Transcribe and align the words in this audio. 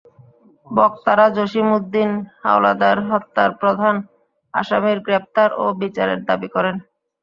বক্তারা 0.67 1.25
জসিম 1.35 1.67
উদ্দিন 1.77 2.11
হাওলাদার 2.41 2.97
হত্যার 3.09 3.51
প্রধান 3.61 3.95
আসামির 4.53 4.99
গ্রেপ্তার 5.05 5.49
ও 5.55 5.65
বিচারের 5.81 6.19
দাবি 6.29 6.47
করেন। 6.55 6.75